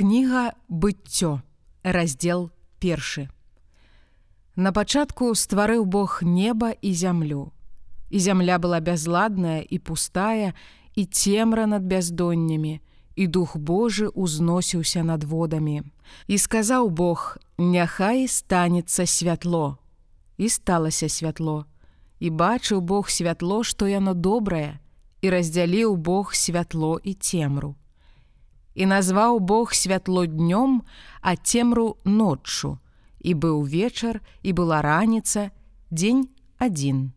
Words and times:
Кніга 0.00 0.56
быццё, 0.72 1.42
раздзел 1.84 2.48
першы. 2.80 3.28
На 4.56 4.72
пачатку 4.72 5.26
стварыў 5.36 5.84
Бог 5.84 6.22
неба 6.24 6.70
і 6.72 6.92
зямлю. 6.96 7.52
І 8.08 8.16
зямля 8.16 8.56
была 8.56 8.80
бязладная 8.80 9.60
і 9.60 9.78
пустая, 9.78 10.54
і 10.96 11.04
цемра 11.04 11.66
над 11.66 11.84
бяздоннямі, 11.84 12.80
і 13.14 13.26
дух 13.26 13.56
Божы 13.56 14.08
узносіўся 14.08 15.04
над 15.04 15.24
водамі. 15.24 15.82
І 16.26 16.38
сказаў 16.38 16.88
Бог: 16.88 17.36
Няхай 17.58 18.24
станецца 18.24 19.04
святло. 19.04 19.76
І 20.40 20.48
сталася 20.48 21.12
святло. 21.12 21.66
І 22.20 22.30
бачыў 22.30 22.80
Бог 22.80 23.12
святло, 23.12 23.60
што 23.64 23.84
яно 23.84 24.14
добрае, 24.14 24.80
і 25.20 25.28
раздзяліў 25.28 25.96
Бог 25.96 26.32
святло 26.32 26.96
і 27.04 27.12
цемру 27.12 27.76
і 28.74 28.86
назваў 28.86 29.40
Бог 29.40 29.74
святло 29.74 30.26
днём, 30.26 30.82
а 31.20 31.36
цемру 31.36 31.96
ноччу. 32.04 32.78
І 33.20 33.34
быў 33.34 33.64
вечар, 33.68 34.20
і 34.42 34.52
была 34.52 34.80
раніца, 34.82 35.50
дзень 35.90 36.28
адзін. 36.58 37.12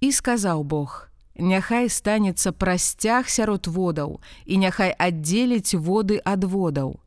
І 0.00 0.12
сказаў 0.12 0.64
Бог: 0.64 1.08
Няхай 1.38 1.88
станецца 1.88 2.52
прасцяг 2.52 3.28
сярод 3.28 3.66
водаў, 3.66 4.20
і 4.44 4.56
няхай 4.58 4.92
аддзеліць 4.92 5.74
воды 5.74 6.20
ад 6.24 6.44
водаў. 6.44 7.00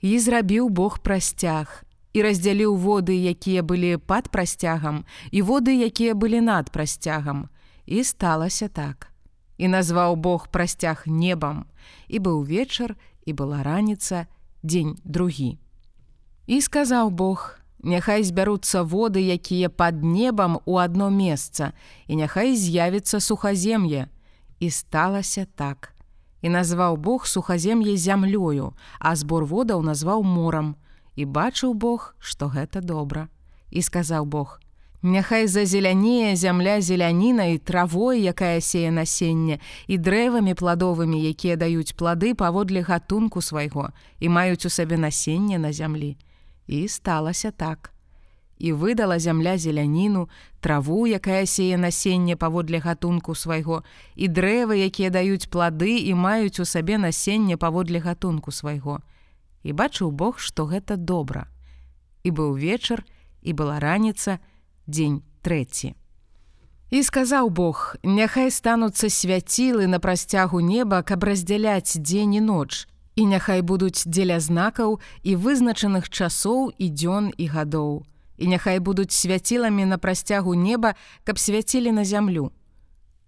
І 0.00 0.18
зрабіў 0.18 0.68
Бог 0.70 1.02
прасцяг, 1.02 1.82
і 2.12 2.22
раздзяліў 2.22 2.76
воды, 2.76 3.18
якія 3.18 3.62
былі 3.62 3.96
пад 3.98 4.30
прасцягам, 4.30 5.04
і 5.30 5.42
воды, 5.42 5.74
якія 5.74 6.14
былі 6.14 6.40
над 6.40 6.70
прасцягам. 6.70 7.48
І 7.86 8.04
сталася 8.04 8.68
так 8.68 9.07
і 9.58 9.68
назваў 9.68 10.16
Бог 10.16 10.48
прасцяг 10.48 11.04
небам, 11.06 11.66
і 12.08 12.18
быў 12.18 12.46
вечар 12.46 12.96
і 13.26 13.34
была 13.34 13.62
раніца 13.62 14.26
дзень 14.62 14.96
другі. 15.04 15.58
І 16.46 16.60
сказаў 16.62 17.10
Бог: 17.10 17.58
Няхай 17.82 18.24
збяруцца 18.24 18.82
воды, 18.82 19.22
якія 19.22 19.68
пад 19.70 20.02
небам 20.02 20.58
у 20.66 20.78
адно 20.82 21.10
месца, 21.10 21.72
і 22.06 22.16
няхай 22.16 22.56
з'явіцца 22.56 23.20
сухазем'е. 23.20 24.08
І 24.58 24.70
сталася 24.70 25.46
так. 25.54 25.94
І 26.42 26.48
назваў 26.50 26.96
Бог 26.96 27.26
сухазем'е 27.26 27.94
зямлёю, 27.94 28.74
а 28.98 29.14
збор 29.14 29.46
водаў 29.46 29.82
назваў 29.82 30.22
морам. 30.22 30.74
І 31.14 31.26
бачыў 31.26 31.74
Бог, 31.74 32.14
што 32.18 32.50
гэта 32.50 32.82
добра. 32.82 33.28
І 33.70 33.82
сказаў 33.82 34.26
Бог: 34.26 34.58
Няхай 35.02 35.46
зазелянее 35.46 36.34
зямля 36.36 36.80
зелянінай 36.80 37.58
травой, 37.58 38.20
якая 38.20 38.60
сее 38.60 38.90
насенне 38.90 39.60
і 39.86 39.94
дрэвамі 39.94 40.58
пладовымі, 40.58 41.22
якія 41.22 41.54
даюць 41.54 41.94
плады 41.94 42.34
паводле 42.34 42.82
гатунку 42.82 43.38
свайго 43.38 43.94
і 44.18 44.28
маюць 44.28 44.66
у 44.66 44.70
сабе 44.70 44.98
насенне 44.98 45.58
на 45.58 45.72
зямлі. 45.72 46.16
І 46.66 46.88
сталася 46.88 47.50
так. 47.50 47.94
І 48.58 48.72
выдала 48.72 49.22
зямля 49.22 49.54
зеляніну, 49.54 50.28
траву, 50.60 51.06
якая 51.06 51.46
сее 51.46 51.78
насенне 51.78 52.34
паводле 52.34 52.82
гатунку 52.82 53.38
свайго, 53.38 53.84
і 54.16 54.26
дрэвы, 54.26 54.82
якія 54.82 55.14
даюць 55.14 55.46
плады 55.46 55.94
і 55.94 56.14
маюць 56.14 56.58
у 56.58 56.66
сабе 56.66 56.98
насенне 56.98 57.56
паводле 57.56 58.02
гатунку 58.02 58.50
свайго. 58.50 58.98
І 59.62 59.72
бачыў 59.72 60.10
Бог, 60.10 60.42
што 60.42 60.66
гэта 60.66 60.98
добра. 60.98 61.46
І 62.26 62.34
быў 62.34 62.58
вечар, 62.58 63.06
і 63.42 63.54
была 63.54 63.78
раніца, 63.78 64.42
дзень 64.88 65.22
трэці. 65.44 65.94
І 66.90 67.02
сказаў 67.04 67.50
Бог: 67.52 67.96
Няхай 68.02 68.50
стануцца 68.50 69.12
свяцілы 69.12 69.86
на 69.86 70.00
прасцягу 70.00 70.60
неба, 70.60 71.02
каб 71.02 71.24
раздзяляць 71.24 72.00
дзень 72.00 72.40
і 72.40 72.40
ноч, 72.40 72.88
і 73.14 73.26
няхай 73.28 73.60
будуць 73.60 74.08
дзеля 74.08 74.40
знакаў 74.40 75.00
і 75.22 75.36
вызначаных 75.36 76.08
часоў 76.08 76.72
і 76.78 76.88
дзён 76.88 77.28
і 77.36 77.46
гадоў. 77.46 78.06
І 78.38 78.46
няхай 78.48 78.78
будуць 78.78 79.12
свяціламі 79.12 79.84
на 79.84 79.98
прасцягу 79.98 80.54
неба, 80.54 80.94
каб 81.24 81.38
свяцілі 81.38 81.92
на 81.92 82.04
зямлю. 82.04 82.52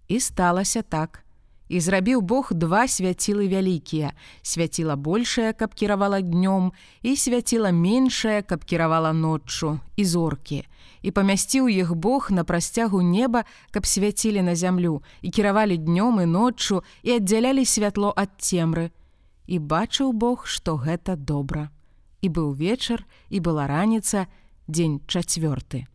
І 0.07 0.19
сталася 0.19 0.81
так. 0.81 1.21
І 1.71 1.79
зрабіў 1.79 2.19
Бог 2.19 2.51
два 2.51 2.83
свяцілы 2.83 3.47
вялікія, 3.47 4.11
свяціла 4.43 4.99
большая, 4.99 5.53
каб 5.55 5.71
кіравала 5.71 6.19
днём, 6.19 6.75
і 7.01 7.15
свяціла 7.15 7.71
меншая, 7.71 8.43
каб 8.43 8.67
кіравала 8.67 9.13
ноччу 9.13 9.79
і 9.95 10.03
зоркі 10.03 10.67
і 11.01 11.11
памясціў 11.11 11.69
іх 11.69 11.95
Бог 11.95 12.29
на 12.31 12.43
прасцягу 12.43 13.01
неба, 13.01 13.43
каб 13.71 13.85
свяцілі 13.85 14.41
на 14.41 14.55
зямлю 14.55 15.01
і 15.21 15.29
кіравалі 15.29 15.77
днём 15.77 16.21
і 16.21 16.25
ноччу 16.25 16.83
і 17.03 17.17
аддзялялі 17.17 17.65
святло 17.65 18.13
ад 18.15 18.37
цемры. 18.37 18.91
І 19.47 19.59
бачыў 19.59 20.13
Бог, 20.13 20.45
што 20.47 20.77
гэта 20.77 21.15
добра. 21.15 21.69
І 22.21 22.29
быў 22.29 22.53
вечар 22.53 23.05
і 23.29 23.39
была 23.41 23.67
раніца, 23.67 24.27
дзень 24.67 25.01
чацвёрты. 25.07 25.90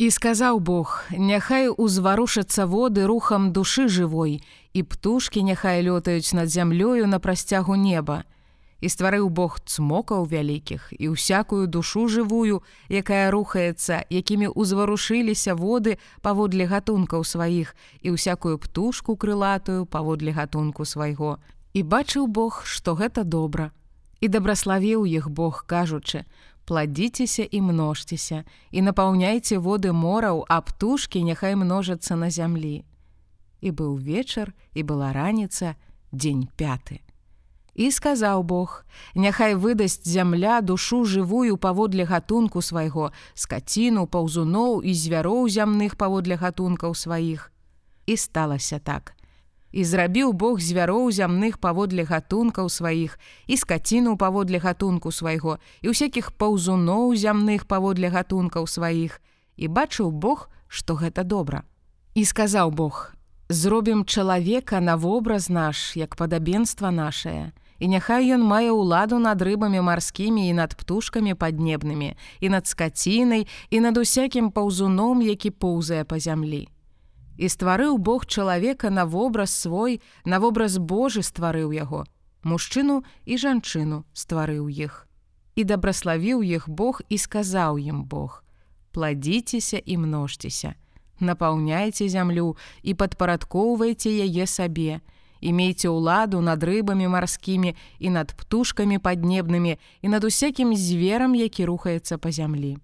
І 0.00 0.08
сказаў 0.08 0.64
Бог: 0.64 1.04
Няхай 1.12 1.68
узварушацца 1.68 2.64
воды 2.64 3.04
рухам 3.04 3.52
душы 3.52 3.84
жывой, 3.92 4.40
і 4.72 4.80
птушкі 4.82 5.44
няхай 5.44 5.84
лётаюць 5.84 6.32
над 6.32 6.48
зямлёю 6.48 7.04
на 7.04 7.20
прасцягу 7.20 7.76
неба 7.76 8.24
і 8.80 8.88
стварыў 8.88 9.28
Бог 9.28 9.60
цмокаў 9.60 10.24
вялікіх 10.24 10.88
і 10.96 11.12
ўсякую 11.12 11.68
душу 11.68 12.08
жывую, 12.08 12.64
якая 12.88 13.30
рухаецца, 13.30 14.04
якімі 14.08 14.56
ўзварушыліся 14.56 15.54
воды 15.54 16.00
паводле 16.24 16.64
гатункаў 16.64 17.24
сваіх 17.24 17.76
і 18.00 18.16
ўсякую 18.16 18.56
птушку 18.58 19.16
крылатую 19.16 19.84
паводле 19.84 20.32
гатунку 20.32 20.88
свайго. 20.88 21.38
І 21.76 21.84
бачыў 21.84 22.26
Бог, 22.26 22.64
што 22.64 22.96
гэта 22.96 23.24
добра. 23.24 23.70
І 24.20 24.28
дабраславіў 24.28 25.04
іх 25.04 25.28
Бог, 25.28 25.64
кажучы: 25.68 26.24
пладзіцеся 26.70 27.42
і 27.50 27.60
множцеся 27.66 28.44
і 28.70 28.86
напаўняйце 28.86 29.58
воды 29.58 29.90
мораў, 29.90 30.46
а 30.46 30.62
птушкі 30.62 31.26
няхай 31.26 31.58
множацца 31.58 32.14
на 32.14 32.30
зямлі. 32.30 32.86
І 33.58 33.74
быў 33.74 33.98
вечар 33.98 34.54
і 34.78 34.86
была 34.86 35.10
раніца, 35.10 35.74
дзень 36.14 36.46
пяты. 36.54 37.02
І 37.74 37.90
сказаў 37.90 38.42
Бог: 38.46 38.84
Няхай 39.14 39.54
выдасць 39.54 40.06
зямля 40.06 40.60
душу 40.60 41.04
жывую 41.04 41.56
паводле 41.56 42.04
гатунку 42.04 42.62
свайго, 42.62 43.10
скаціну, 43.34 44.06
паўзуноў 44.06 44.82
і 44.86 44.94
звяроў 44.94 45.48
зямных 45.48 45.96
паводле 45.96 46.36
гатункаў 46.36 46.94
сваіх. 46.94 47.50
І 48.06 48.16
сталася 48.16 48.78
так. 48.78 49.14
І 49.72 49.84
зрабіў 49.84 50.32
Бог 50.32 50.58
звяроў 50.58 51.10
зямных 51.14 51.58
паводле 51.62 52.02
гатункаў 52.02 52.66
сваіх 52.68 53.18
і 53.46 53.56
скаціну 53.56 54.16
паводле 54.16 54.58
гатунку 54.58 55.14
свайго 55.14 55.58
і 55.82 55.94
ўсякіх 55.94 56.34
паўзуноў 56.34 57.14
зямных 57.14 57.70
паводле 57.70 58.10
гатункаў 58.10 58.66
сваіх. 58.66 59.22
І 59.56 59.70
бачыў 59.70 60.10
Бог, 60.10 60.50
што 60.66 60.98
гэта 60.98 61.22
добра. 61.22 61.62
І 62.14 62.24
сказаў 62.24 62.70
Бог: 62.74 63.14
Зробім 63.48 64.04
чалавека 64.04 64.80
на 64.80 64.96
вобраз 64.96 65.48
наш, 65.48 65.96
як 65.96 66.16
падабенства 66.16 66.90
нашее, 66.90 67.52
і 67.78 67.88
няхай 67.88 68.26
ён 68.34 68.42
мае 68.42 68.74
ўладу 68.74 69.18
над 69.22 69.42
рыбамі 69.42 69.80
марскімі 69.86 70.50
і 70.50 70.52
над 70.58 70.74
птушкамі 70.74 71.34
паднебнымі 71.34 72.14
і 72.40 72.46
над 72.50 72.66
скацінай 72.66 73.46
і 73.70 73.80
над 73.80 73.98
усякім 73.98 74.50
паўзуном, 74.50 75.22
які 75.22 75.50
поўзае 75.50 76.04
па 76.04 76.18
зямлі. 76.18 76.68
І 77.36 77.48
стварыў 77.48 77.98
Бог 77.98 78.26
чалавека 78.26 78.90
на 78.90 79.04
вобраз 79.04 79.50
свой, 79.50 80.00
на 80.24 80.40
вобраз 80.40 80.78
Божы 80.78 81.22
стварыў 81.22 81.72
яго, 81.72 82.04
мужчыну 82.42 83.02
і 83.24 83.36
жанчыну 83.36 84.04
стварыў 84.12 84.68
іх. 84.68 85.06
І 85.54 85.64
дабраславіў 85.64 86.42
іх 86.42 86.68
Бог 86.68 87.00
і 87.08 87.18
сказаў 87.18 87.78
ім 87.78 88.04
Бог: 88.04 88.44
Пладзіцеся 88.92 89.78
і 89.78 89.96
множцеся, 89.96 90.74
напаўняйце 91.20 92.08
зямлю 92.08 92.56
і 92.82 92.94
падпарадкоўвайце 92.94 94.10
яе 94.10 94.46
сабе, 94.46 95.00
Імейце 95.40 95.88
ўладу 95.88 96.40
над 96.44 96.60
рыбамі 96.60 97.08
марскімі 97.08 97.72
і 97.98 98.08
над 98.12 98.36
птушкамі 98.36 99.00
паднебнымі 99.00 99.80
і 100.04 100.06
над 100.08 100.24
усякім 100.24 100.76
зверам, 100.76 101.32
які 101.34 101.64
рухаецца 101.64 102.20
па 102.20 102.28
зямлі. 102.28 102.76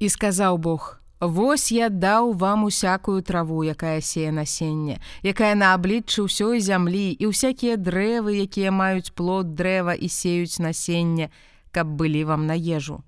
І 0.00 0.08
сказаў 0.08 0.56
Бог: 0.56 0.99
Вось 1.20 1.68
я 1.72 1.88
даў 1.88 2.32
вам 2.32 2.64
усякую 2.64 3.22
траву, 3.22 3.62
якая 3.62 4.00
сее 4.00 4.32
насенне, 4.32 5.00
якая 5.22 5.54
на 5.54 5.76
абліччы 5.76 6.24
ўсёй 6.24 6.64
зямлі 6.64 7.12
і 7.12 7.28
ўсякія 7.28 7.76
дрэвы, 7.76 8.40
якія 8.40 8.72
маюць 8.72 9.12
плод 9.12 9.54
дрэва 9.54 9.92
і 9.92 10.08
сеюць 10.08 10.58
насенне, 10.58 11.28
каб 11.70 11.92
былі 11.92 12.24
вам 12.24 12.48
на 12.48 12.56
ежу 12.56 13.04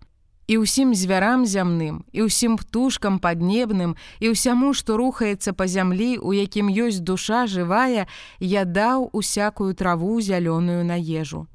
і 0.52 0.58
ўсім 0.60 0.92
звярам 0.92 1.46
зямным 1.48 2.02
і 2.12 2.28
ўсім 2.28 2.58
птушкам 2.60 3.16
паднебным 3.24 3.96
і 4.20 4.36
ўсяму, 4.36 4.76
што 4.76 5.00
рухаецца 5.00 5.56
па 5.56 5.64
зямлі, 5.64 6.18
у 6.18 6.36
якім 6.36 6.68
ёсць 6.68 7.00
душа 7.00 7.46
жывая, 7.46 8.04
я 8.38 8.68
даў 8.68 9.08
усякую 9.16 9.72
траву 9.72 10.20
зялёную 10.20 10.84
на 10.84 11.00
ежу. 11.00 11.46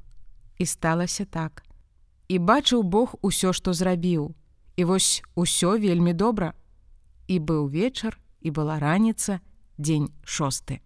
І 0.58 0.66
сталася 0.66 1.26
так. 1.30 1.64
І 2.28 2.40
бачыў 2.40 2.82
Бог 2.82 3.16
усё, 3.22 3.54
што 3.54 3.74
зрабіў. 3.74 4.34
І 4.78 4.86
вось 4.86 5.24
усё 5.36 5.76
вельмі 5.82 6.14
добра. 6.14 6.54
І 7.28 7.42
быў 7.42 7.68
вечар 7.68 8.16
і 8.42 8.54
была 8.54 8.78
раніца, 8.80 9.42
дзень 9.78 10.14
шосты. 10.24 10.80